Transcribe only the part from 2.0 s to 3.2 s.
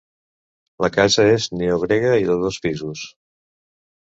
i de dos pisos.